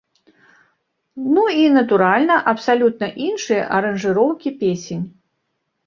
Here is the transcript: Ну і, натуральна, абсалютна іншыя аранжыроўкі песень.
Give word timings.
Ну 1.33 1.43
і, 1.65 1.67
натуральна, 1.77 2.35
абсалютна 2.55 3.13
іншыя 3.29 3.63
аранжыроўкі 3.79 4.59
песень. 4.67 5.03